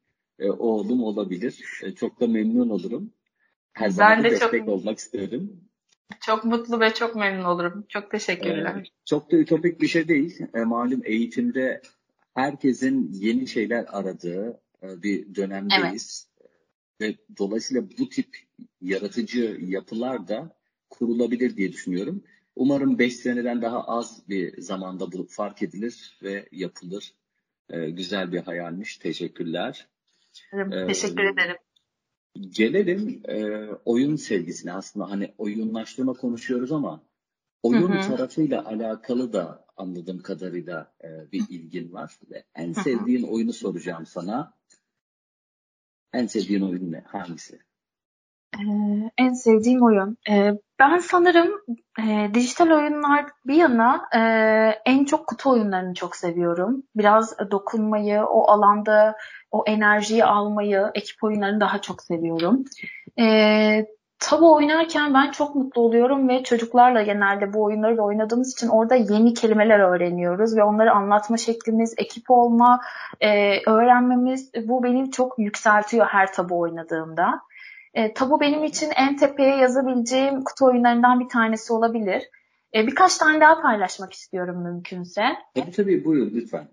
oğlum 0.58 1.02
olabilir. 1.02 1.64
Çok 1.96 2.20
da 2.20 2.26
memnun 2.26 2.68
olurum. 2.68 3.12
Her 3.72 3.86
ben 3.86 3.90
zaman 3.90 4.24
de 4.24 4.30
destek 4.30 4.60
çok... 4.60 4.68
olmak 4.68 4.98
isterim. 4.98 5.69
Çok 6.20 6.44
mutlu 6.44 6.80
ve 6.80 6.94
çok 6.94 7.16
memnun 7.16 7.44
olurum. 7.44 7.84
Çok 7.88 8.10
teşekkürler. 8.10 8.76
Ee, 8.76 8.84
çok 9.04 9.32
da 9.32 9.36
ütopik 9.36 9.80
bir 9.80 9.88
şey 9.88 10.08
değil. 10.08 10.38
E, 10.54 10.60
malum 10.60 11.00
eğitimde 11.04 11.82
herkesin 12.34 13.12
yeni 13.12 13.46
şeyler 13.46 13.84
aradığı 13.88 14.60
e, 14.82 15.02
bir 15.02 15.34
dönemdeyiz. 15.34 16.28
Evet. 16.40 16.50
Ve 17.00 17.36
dolayısıyla 17.38 17.82
bu 17.98 18.08
tip 18.08 18.36
yaratıcı 18.80 19.58
yapılar 19.60 20.28
da 20.28 20.56
kurulabilir 20.90 21.56
diye 21.56 21.72
düşünüyorum. 21.72 22.24
Umarım 22.56 22.98
5 22.98 23.16
seneden 23.16 23.62
daha 23.62 23.84
az 23.84 24.28
bir 24.28 24.60
zamanda 24.60 25.12
bu 25.12 25.26
fark 25.30 25.62
edilir 25.62 26.18
ve 26.22 26.48
yapılır. 26.52 27.14
Ee, 27.70 27.90
güzel 27.90 28.32
bir 28.32 28.38
hayalmiş. 28.38 28.96
Teşekkürler. 28.96 29.88
Teşekkür 30.86 31.24
ee, 31.24 31.28
ederim. 31.28 31.56
Gelelim 32.34 33.22
e, 33.28 33.66
oyun 33.84 34.16
sevgisine 34.16 34.72
aslında 34.72 35.10
hani 35.10 35.34
oyunlaştırma 35.38 36.12
konuşuyoruz 36.12 36.72
ama 36.72 37.02
oyun 37.62 37.92
hı 37.92 37.98
hı. 37.98 38.08
tarafıyla 38.08 38.66
alakalı 38.66 39.32
da 39.32 39.66
anladığım 39.76 40.22
kadarıyla 40.22 40.92
e, 41.04 41.32
bir 41.32 41.42
ilgin 41.48 41.92
var. 41.92 42.18
Ve 42.30 42.44
en 42.54 42.72
sevdiğin 42.72 43.22
hı 43.22 43.26
hı. 43.26 43.30
oyunu 43.30 43.52
soracağım 43.52 44.06
sana. 44.06 44.54
En 46.12 46.26
sevdiğin 46.26 46.60
oyun 46.60 46.92
ne? 46.92 47.00
Hangisi? 47.06 47.58
Ee, 48.58 49.10
en 49.18 49.32
sevdiğim 49.32 49.82
oyun. 49.82 50.16
Ee, 50.30 50.58
ben 50.80 50.98
sanırım 50.98 51.48
e, 51.98 52.34
dijital 52.34 52.70
oyunlar 52.70 53.26
bir 53.46 53.54
yana 53.54 54.08
e, 54.14 54.20
en 54.86 55.04
çok 55.04 55.26
kutu 55.26 55.50
oyunlarını 55.50 55.94
çok 55.94 56.16
seviyorum. 56.16 56.82
Biraz 56.96 57.50
dokunmayı, 57.50 58.22
o 58.22 58.50
alanda 58.50 59.16
o 59.50 59.64
enerjiyi 59.66 60.24
almayı, 60.24 60.90
ekip 60.94 61.24
oyunlarını 61.24 61.60
daha 61.60 61.80
çok 61.80 62.02
seviyorum. 62.02 62.64
E, 63.18 63.86
tabu 64.18 64.54
oynarken 64.54 65.14
ben 65.14 65.30
çok 65.30 65.54
mutlu 65.54 65.82
oluyorum 65.82 66.28
ve 66.28 66.42
çocuklarla 66.42 67.02
genelde 67.02 67.52
bu 67.52 67.62
oyunları 67.62 67.96
da 67.96 68.02
oynadığımız 68.02 68.52
için 68.52 68.68
orada 68.68 68.94
yeni 68.94 69.34
kelimeler 69.34 69.78
öğreniyoruz 69.78 70.56
ve 70.56 70.64
onları 70.64 70.92
anlatma 70.92 71.36
şeklimiz, 71.36 71.94
ekip 71.98 72.30
olma, 72.30 72.80
e, 73.20 73.60
öğrenmemiz 73.70 74.50
bu 74.68 74.82
benim 74.82 75.10
çok 75.10 75.38
yükseltiyor 75.38 76.06
her 76.06 76.32
tabu 76.32 76.60
oynadığımda. 76.60 77.40
E, 77.94 78.14
tabu 78.14 78.40
benim 78.40 78.64
için 78.64 78.90
en 78.96 79.16
tepeye 79.16 79.56
yazabileceğim 79.56 80.44
kutu 80.44 80.66
oyunlarından 80.66 81.20
bir 81.20 81.28
tanesi 81.28 81.72
olabilir. 81.72 82.22
E, 82.74 82.86
birkaç 82.86 83.18
tane 83.18 83.40
daha 83.40 83.62
paylaşmak 83.62 84.12
istiyorum 84.12 84.62
mümkünse. 84.62 85.22
Tabii 85.54 85.72
tabii 85.72 86.04
buyurun 86.04 86.30
lütfen. 86.34 86.68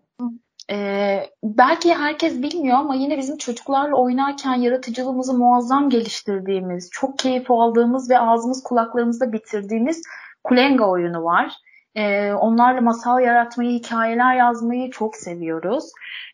Ee, 0.72 1.30
belki 1.44 1.94
herkes 1.94 2.42
bilmiyor 2.42 2.78
ama 2.78 2.96
yine 2.96 3.18
bizim 3.18 3.38
çocuklarla 3.38 3.96
oynarken 3.96 4.56
yaratıcılığımızı 4.56 5.34
muazzam 5.34 5.90
geliştirdiğimiz, 5.90 6.90
çok 6.92 7.20
keyif 7.20 7.52
aldığımız 7.52 8.10
ve 8.10 8.20
ağzımız 8.20 8.64
kulaklarımızda 8.64 9.34
bitirdiğimiz 9.34 10.02
Kulenga 10.44 10.86
oyunu 10.86 11.24
var. 11.24 11.54
Ee, 11.96 12.34
onlarla 12.34 12.82
masal 12.82 13.20
yaratmayı, 13.20 13.80
hikayeler 13.80 14.36
yazmayı 14.36 14.92
çok 14.92 15.16
seviyoruz. 15.16 15.92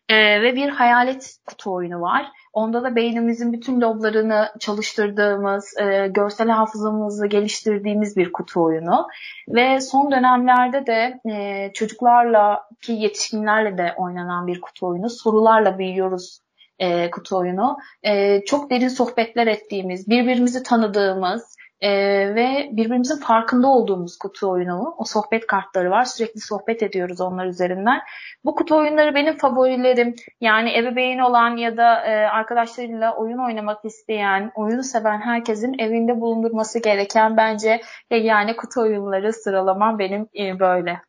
Ee, 0.08 0.42
ve 0.42 0.54
bir 0.54 0.68
hayalet 0.68 1.36
kutu 1.46 1.72
oyunu 1.72 2.00
var. 2.00 2.26
Onda 2.54 2.84
da 2.84 2.96
beynimizin 2.96 3.52
bütün 3.52 3.80
loblarını 3.80 4.48
çalıştırdığımız, 4.60 5.74
e, 5.78 6.08
görsel 6.08 6.48
hafızamızı 6.48 7.26
geliştirdiğimiz 7.26 8.16
bir 8.16 8.32
kutu 8.32 8.62
oyunu. 8.62 9.06
Ve 9.48 9.80
son 9.80 10.12
dönemlerde 10.12 10.86
de 10.86 11.20
e, 11.30 11.72
çocuklarla 11.72 12.62
ki 12.82 12.92
yetişkinlerle 12.92 13.78
de 13.78 13.94
oynanan 13.96 14.46
bir 14.46 14.60
kutu 14.60 14.86
oyunu. 14.86 15.10
Sorularla 15.10 15.78
büyüyoruz 15.78 16.40
e, 16.78 17.10
kutu 17.10 17.36
oyunu. 17.36 17.76
E, 18.02 18.44
çok 18.44 18.70
derin 18.70 18.88
sohbetler 18.88 19.46
ettiğimiz, 19.46 20.08
birbirimizi 20.08 20.62
tanıdığımız, 20.62 21.56
ee, 21.84 22.34
ve 22.34 22.70
birbirimizin 22.72 23.20
farkında 23.20 23.68
olduğumuz 23.68 24.18
kutu 24.18 24.50
oyunu. 24.50 24.94
O 24.98 25.04
sohbet 25.04 25.46
kartları 25.46 25.90
var. 25.90 26.04
Sürekli 26.04 26.40
sohbet 26.40 26.82
ediyoruz 26.82 27.20
onlar 27.20 27.46
üzerinden. 27.46 28.00
Bu 28.44 28.54
kutu 28.54 28.76
oyunları 28.76 29.14
benim 29.14 29.36
favorilerim. 29.36 30.14
Yani 30.40 30.78
ebeveyn 30.78 31.18
olan 31.18 31.56
ya 31.56 31.76
da 31.76 32.06
e, 32.06 32.10
arkadaşlarıyla 32.28 33.16
oyun 33.16 33.38
oynamak 33.38 33.84
isteyen, 33.84 34.52
oyunu 34.54 34.82
seven 34.82 35.20
herkesin 35.20 35.78
evinde 35.78 36.20
bulundurması 36.20 36.78
gereken 36.78 37.36
bence 37.36 37.80
yani 38.10 38.56
kutu 38.56 38.80
oyunları 38.80 39.32
sıralamam 39.32 39.98
benim 39.98 40.28
e, 40.38 40.60
böyle. 40.60 41.00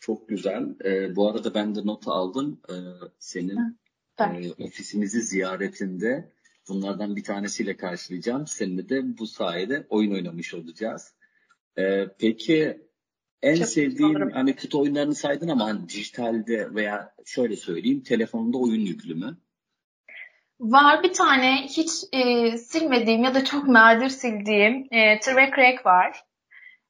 Çok 0.00 0.28
güzel. 0.28 0.62
E, 0.84 1.16
bu 1.16 1.30
arada 1.30 1.54
ben 1.54 1.74
de 1.74 1.80
not 1.84 2.08
aldım. 2.08 2.60
E, 2.68 2.74
senin 3.18 3.78
e, 4.20 4.64
ofisimizi 4.64 5.22
ziyaretinde 5.22 6.28
bunlardan 6.70 7.16
bir 7.16 7.24
tanesiyle 7.24 7.76
karşılayacağım. 7.76 8.46
Seninle 8.46 8.88
de 8.88 9.18
bu 9.18 9.26
sayede 9.26 9.86
oyun 9.88 10.14
oynamış 10.14 10.54
olacağız. 10.54 11.14
Ee, 11.78 12.06
peki 12.18 12.90
en 13.42 13.56
Çok 13.56 13.66
sevdiğin 13.66 14.12
sanırım. 14.12 14.30
hani 14.30 14.56
kutu 14.56 14.80
oyunlarını 14.80 15.14
saydın 15.14 15.48
ama 15.48 15.64
hani 15.64 15.88
dijitalde 15.88 16.74
veya 16.74 17.14
şöyle 17.24 17.56
söyleyeyim 17.56 18.00
telefonda 18.00 18.58
oyun 18.58 18.80
yüklü 18.80 19.14
mü? 19.14 19.36
Var 20.60 21.02
bir 21.02 21.12
tane 21.12 21.62
hiç 21.62 21.90
e, 22.12 22.50
silmediğim 22.58 23.24
ya 23.24 23.34
da 23.34 23.44
çok 23.44 23.68
nadir 23.68 24.08
sildiğim 24.08 24.86
e, 24.90 25.20
Trek 25.20 25.86
var. 25.86 26.24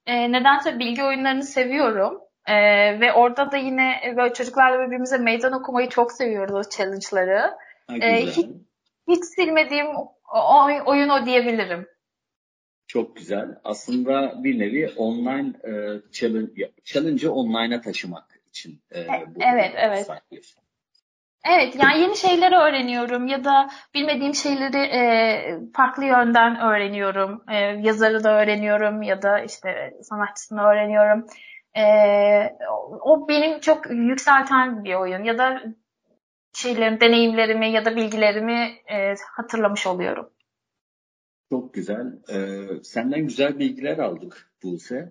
E, 0.06 0.32
nedense 0.32 0.78
bilgi 0.78 1.04
oyunlarını 1.04 1.42
seviyorum. 1.42 2.20
E, 2.46 2.54
ve 3.00 3.12
orada 3.12 3.52
da 3.52 3.56
yine 3.56 4.14
böyle 4.16 4.34
çocuklarla 4.34 4.87
birbirimize 4.87 5.18
meydan 5.18 5.52
okumayı 5.52 5.88
çok 5.88 6.12
seviyoruz 6.12 6.54
o 6.54 6.70
challenge'ları. 6.70 7.50
E, 8.02 8.26
hiç, 8.26 8.46
hiç 9.11 9.25
silmediğim 9.25 9.87
oy, 10.64 10.83
oyun 10.87 11.09
o 11.09 11.26
diyebilirim. 11.26 11.87
Çok 12.87 13.17
güzel. 13.17 13.49
Aslında 13.64 14.45
bir 14.45 14.59
nevi 14.59 14.88
online 14.97 15.52
e, 15.64 15.73
challenge, 16.12 16.71
challenge'ı 16.85 17.33
online'a 17.33 17.81
taşımak 17.81 18.40
için 18.49 18.83
e, 18.95 19.07
bu 19.09 19.40
evet, 19.40 19.73
evet. 19.76 20.07
Saklıyorsun. 20.07 20.62
Evet 21.45 21.76
yani 21.83 22.00
yeni 22.00 22.17
şeyleri 22.17 22.55
öğreniyorum 22.55 23.26
ya 23.26 23.45
da 23.45 23.71
bilmediğim 23.95 24.35
şeyleri 24.35 24.76
e, 24.76 25.59
farklı 25.75 26.05
yönden 26.05 26.61
öğreniyorum. 26.61 27.45
E, 27.50 27.57
yazarı 27.57 28.25
da 28.25 28.40
öğreniyorum 28.40 29.02
ya 29.02 29.23
da 29.23 29.40
işte 29.40 29.95
sanatçısını 30.02 30.62
öğreniyorum. 30.62 31.26
E, 31.76 31.85
o 33.00 33.29
benim 33.29 33.61
çok 33.61 33.90
yükselten 33.90 34.85
bir 34.85 34.95
oyun 34.95 35.25
ya 35.25 35.38
da 35.38 35.62
şeylerim, 36.54 37.00
deneyimlerimi 37.00 37.73
ya 37.73 37.85
da 37.85 37.97
bilgilerimi 37.97 38.78
e, 38.92 39.14
hatırlamış 39.37 39.87
oluyorum. 39.87 40.30
Çok 41.50 41.75
güzel. 41.75 42.19
Ee, 42.33 42.66
senden 42.83 43.26
güzel 43.26 43.59
bilgiler 43.59 43.99
aldık 43.99 44.52
Buse. 44.62 45.11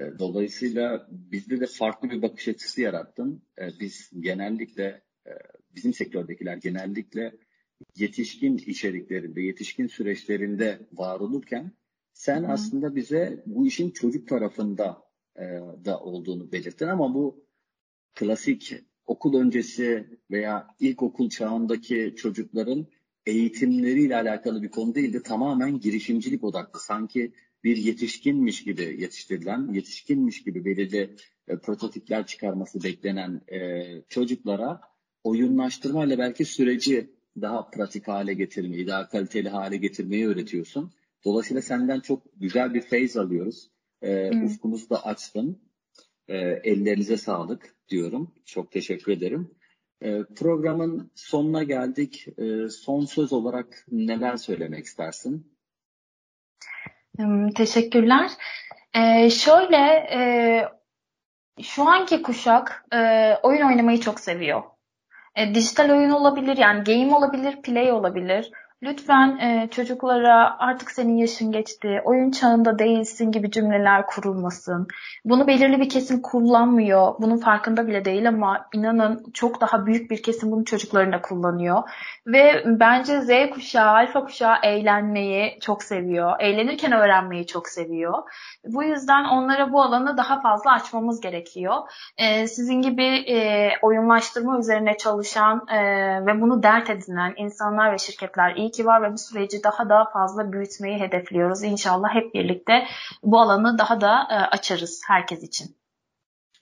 Ee, 0.00 0.04
dolayısıyla 0.18 1.06
bizde 1.10 1.60
de 1.60 1.66
farklı 1.66 2.10
bir 2.10 2.22
bakış 2.22 2.48
açısı 2.48 2.80
yarattın. 2.80 3.42
Ee, 3.58 3.68
biz 3.80 4.10
genellikle 4.20 5.02
e, 5.26 5.30
bizim 5.74 5.94
sektördekiler 5.94 6.56
genellikle 6.56 7.34
yetişkin 7.96 8.56
içeriklerinde, 8.56 9.42
yetişkin 9.42 9.86
süreçlerinde 9.86 10.78
var 10.92 11.20
olurken 11.20 11.72
sen 12.12 12.44
Hı. 12.44 12.48
aslında 12.52 12.96
bize 12.96 13.42
bu 13.46 13.66
işin 13.66 13.90
çocuk 13.90 14.28
tarafında 14.28 15.02
e, 15.36 15.42
da 15.84 16.00
olduğunu 16.00 16.52
belirttin 16.52 16.88
ama 16.88 17.14
bu 17.14 17.46
klasik 18.14 18.74
okul 19.06 19.40
öncesi 19.40 20.18
veya 20.30 20.68
ilkokul 20.80 21.28
çağındaki 21.28 22.14
çocukların 22.16 22.86
eğitimleriyle 23.26 24.16
alakalı 24.16 24.62
bir 24.62 24.68
konu 24.68 24.94
değil 24.94 25.12
de 25.12 25.22
tamamen 25.22 25.80
girişimcilik 25.80 26.44
odaklı. 26.44 26.80
Sanki 26.80 27.32
bir 27.64 27.76
yetişkinmiş 27.76 28.64
gibi 28.64 28.96
yetiştirilen, 29.00 29.72
yetişkinmiş 29.72 30.42
gibi 30.42 30.64
belirli 30.64 31.16
e, 31.48 31.58
prototipler 31.58 32.26
çıkarması 32.26 32.84
beklenen 32.84 33.40
e, 33.52 33.82
çocuklara 34.08 34.80
oyunlaştırma 35.24 36.04
ile 36.04 36.18
belki 36.18 36.44
süreci 36.44 37.10
daha 37.40 37.70
pratik 37.70 38.08
hale 38.08 38.34
getirmeyi, 38.34 38.86
daha 38.86 39.08
kaliteli 39.08 39.48
hale 39.48 39.76
getirmeyi 39.76 40.28
öğretiyorsun. 40.28 40.92
Dolayısıyla 41.24 41.62
senden 41.62 42.00
çok 42.00 42.22
güzel 42.36 42.74
bir 42.74 42.80
feyz 42.80 43.16
alıyoruz. 43.16 43.70
E, 44.02 44.30
hmm. 44.30 44.44
Ufkumuzu 44.44 44.90
da 44.90 45.06
açtın. 45.06 45.58
E, 46.32 46.36
ellerinize 46.64 47.16
sağlık 47.16 47.74
diyorum. 47.88 48.34
Çok 48.44 48.72
teşekkür 48.72 49.12
ederim. 49.12 49.50
E, 50.02 50.22
programın 50.36 51.10
sonuna 51.14 51.62
geldik. 51.62 52.26
E, 52.38 52.68
son 52.68 53.04
söz 53.04 53.32
olarak 53.32 53.86
neler 53.90 54.36
söylemek 54.36 54.84
istersin? 54.84 55.52
Hmm, 57.16 57.50
teşekkürler. 57.50 58.30
Ee, 58.94 59.30
şöyle, 59.30 59.76
e, 60.12 60.20
şu 61.62 61.88
anki 61.88 62.22
kuşak 62.22 62.84
e, 62.92 62.98
oyun 63.42 63.66
oynamayı 63.66 64.00
çok 64.00 64.20
seviyor. 64.20 64.62
E, 65.36 65.54
dijital 65.54 65.90
oyun 65.90 66.10
olabilir 66.10 66.56
yani 66.56 66.84
game 66.84 67.16
olabilir, 67.16 67.62
play 67.62 67.92
olabilir. 67.92 68.50
Lütfen 68.82 69.38
e, 69.38 69.68
çocuklara 69.70 70.56
artık 70.58 70.90
senin 70.90 71.16
yaşın 71.16 71.52
geçti, 71.52 72.02
oyun 72.04 72.30
çağında 72.30 72.78
değilsin 72.78 73.32
gibi 73.32 73.50
cümleler 73.50 74.06
kurulmasın. 74.06 74.88
Bunu 75.24 75.46
belirli 75.46 75.80
bir 75.80 75.88
kesim 75.88 76.22
kullanmıyor. 76.22 77.14
Bunun 77.18 77.36
farkında 77.36 77.86
bile 77.86 78.04
değil 78.04 78.28
ama 78.28 78.66
inanın 78.74 79.24
çok 79.34 79.60
daha 79.60 79.86
büyük 79.86 80.10
bir 80.10 80.22
kesim 80.22 80.52
bunu 80.52 80.64
çocuklarında 80.64 81.22
kullanıyor. 81.22 81.82
Ve 82.26 82.62
bence 82.66 83.20
Z 83.20 83.50
kuşağı, 83.54 83.90
alfa 83.90 84.24
kuşağı 84.24 84.56
eğlenmeyi 84.62 85.58
çok 85.60 85.82
seviyor. 85.82 86.32
Eğlenirken 86.40 86.92
öğrenmeyi 86.92 87.46
çok 87.46 87.68
seviyor. 87.68 88.14
Bu 88.64 88.82
yüzden 88.82 89.24
onlara 89.24 89.72
bu 89.72 89.82
alanı 89.82 90.16
daha 90.16 90.40
fazla 90.40 90.72
açmamız 90.72 91.20
gerekiyor. 91.20 91.74
E, 92.16 92.46
sizin 92.46 92.82
gibi 92.82 93.04
e, 93.06 93.70
oyunlaştırma 93.82 94.58
üzerine 94.58 94.96
çalışan 94.96 95.66
e, 95.68 95.80
ve 96.26 96.40
bunu 96.40 96.62
dert 96.62 96.90
edinen 96.90 97.34
insanlar 97.36 97.92
ve 97.92 97.98
şirketler 97.98 98.56
iyi 98.56 98.71
ki 98.72 98.86
var 98.86 99.02
ve 99.02 99.12
bu 99.12 99.18
süreci 99.18 99.62
daha 99.64 99.88
da 99.88 100.04
fazla 100.12 100.52
büyütmeyi 100.52 101.00
hedefliyoruz. 101.00 101.62
İnşallah 101.62 102.14
hep 102.14 102.34
birlikte 102.34 102.84
bu 103.22 103.40
alanı 103.40 103.78
daha 103.78 104.00
da 104.00 104.22
e, 104.30 104.34
açarız 104.34 105.02
herkes 105.06 105.42
için. 105.42 105.76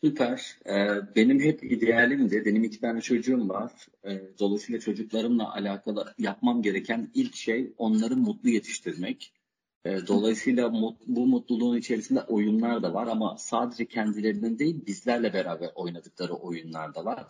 Süper. 0.04 0.56
Ee, 0.66 0.88
benim 1.16 1.40
hep 1.40 1.64
idealimdi. 1.64 2.44
Benim 2.44 2.64
iki 2.64 2.80
tane 2.80 3.00
çocuğum 3.00 3.48
var. 3.48 3.72
Ee, 4.04 4.20
dolayısıyla 4.38 4.80
çocuklarımla 4.80 5.54
alakalı 5.54 6.14
yapmam 6.18 6.62
gereken 6.62 7.10
ilk 7.14 7.36
şey 7.36 7.74
onları 7.78 8.16
mutlu 8.16 8.48
yetiştirmek. 8.48 9.32
Dolayısıyla 9.84 10.72
bu 11.06 11.26
mutluluğun 11.26 11.76
içerisinde 11.76 12.22
oyunlar 12.22 12.82
da 12.82 12.94
var 12.94 13.06
ama 13.06 13.36
sadece 13.38 13.86
kendilerinin 13.86 14.58
değil 14.58 14.86
bizlerle 14.86 15.32
beraber 15.32 15.70
oynadıkları 15.74 16.34
oyunlar 16.34 16.94
da 16.94 17.04
var. 17.04 17.26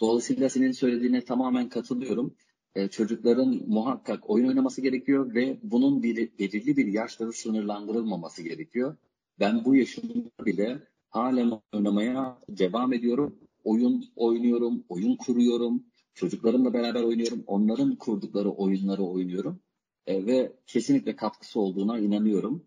Dolayısıyla 0.00 0.48
senin 0.48 0.72
söylediğine 0.72 1.24
tamamen 1.24 1.68
katılıyorum 1.68 2.34
e, 2.74 2.88
çocukların 2.88 3.62
muhakkak 3.66 4.30
oyun 4.30 4.48
oynaması 4.48 4.80
gerekiyor 4.80 5.34
ve 5.34 5.58
bunun 5.62 6.02
bir, 6.02 6.38
belirli 6.38 6.76
bir 6.76 6.86
yaşları 6.86 7.32
sınırlandırılmaması 7.32 8.42
gerekiyor. 8.42 8.96
Ben 9.40 9.64
bu 9.64 9.76
yaşımda 9.76 10.44
bile 10.46 10.78
halen 11.08 11.60
oynamaya 11.72 12.38
devam 12.48 12.92
ediyorum. 12.92 13.38
Oyun 13.64 14.04
oynuyorum, 14.16 14.84
oyun 14.88 15.16
kuruyorum. 15.16 15.84
Çocuklarımla 16.14 16.72
beraber 16.72 17.02
oynuyorum. 17.02 17.44
Onların 17.46 17.96
kurdukları 17.96 18.50
oyunları 18.50 19.02
oynuyorum. 19.02 19.60
E, 20.06 20.26
ve 20.26 20.52
kesinlikle 20.66 21.16
katkısı 21.16 21.60
olduğuna 21.60 21.98
inanıyorum. 21.98 22.66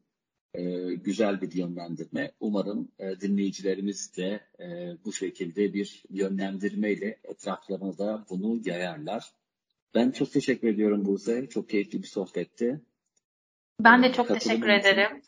E, 0.54 0.94
güzel 0.94 1.42
bir 1.42 1.52
yönlendirme. 1.52 2.32
Umarım 2.40 2.92
e, 3.00 3.20
dinleyicilerimiz 3.20 4.18
de 4.18 4.42
e, 4.60 4.98
bu 5.06 5.14
şekilde 5.14 5.74
bir 5.74 6.04
yönlendirmeyle 6.10 7.20
etraflarına 7.24 8.26
bunu 8.30 8.62
yayarlar. 8.66 9.34
Ben 9.96 10.12
çok 10.12 10.32
teşekkür 10.32 10.68
ediyorum 10.68 11.06
Buse. 11.06 11.50
Çok 11.50 11.70
keyifli 11.70 12.02
bir 12.02 12.08
sohbetti. 12.08 12.82
Ben 13.80 14.04
de 14.04 14.12
çok 14.12 14.28
teşekkür 14.28 14.56
için, 14.56 14.70
ederim. 14.70 15.22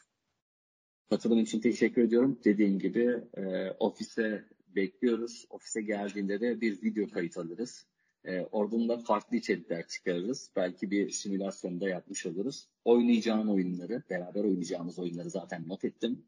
Katılım 1.10 1.40
için 1.40 1.62
teşekkür 1.62 2.02
ediyorum. 2.02 2.40
Dediğim 2.44 2.80
gibi 2.80 3.24
e, 3.38 3.72
ofise 3.80 4.46
bekliyoruz. 4.68 5.46
Ofise 5.50 5.82
geldiğinde 5.82 6.42
de 6.42 6.62
bir 6.62 6.82
video 6.84 7.10
kayıt 7.10 7.38
alırız. 7.38 7.88
E, 8.26 8.42
oradan 8.42 8.90
da 8.90 8.98
farklı 8.98 9.38
içerikler 9.38 9.88
çıkarırız. 9.88 10.52
Belki 10.56 10.92
bir 10.92 11.10
simülasyon 11.10 11.82
da 11.82 11.90
yapmış 11.90 12.26
oluruz. 12.26 12.68
Oynayacağım 12.86 13.50
oyunları, 13.50 14.04
beraber 14.10 14.44
oynayacağımız 14.44 15.00
oyunları 15.00 15.30
zaten 15.30 15.68
not 15.68 15.86
ettim. 15.86 16.26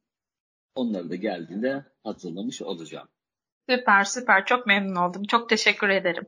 Onları 0.75 1.09
da 1.09 1.15
geldiğinde 1.15 1.85
hazırlamış 2.03 2.61
olacağım. 2.61 3.07
Süper 3.69 4.03
süper. 4.03 4.45
Çok 4.45 4.67
memnun 4.67 4.95
oldum. 4.95 5.23
Çok 5.23 5.49
teşekkür 5.49 5.89
ederim. 5.89 6.23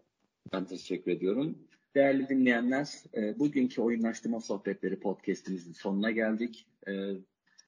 Ben 0.54 0.66
teşekkür 0.66 1.12
ediyorum. 1.12 1.68
Değerli 1.96 2.30
dinleyenler, 2.30 3.04
e, 3.16 3.40
bugünkü 3.40 3.82
Oyunlaştırma 3.82 4.42
Sohbetleri 4.42 5.00
podcastimizin 5.00 5.74
sonuna 5.74 6.12
geldik. 6.12 6.68
E, 6.88 6.92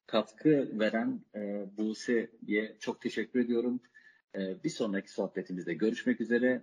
katkı 0.08 0.80
veren 0.80 1.22
e, 1.36 1.66
Buse'ye 1.78 2.78
çok 2.80 3.02
teşekkür 3.02 3.40
ediyorum. 3.40 3.82
Bir 4.64 4.70
sonraki 4.70 5.12
sohbetimizde 5.12 5.74
görüşmek 5.74 6.22
üzere. 6.22 6.62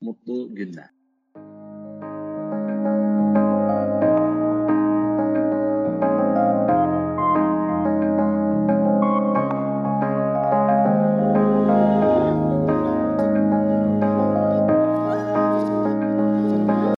Mutlu 0.00 0.54
günler. 0.54 0.90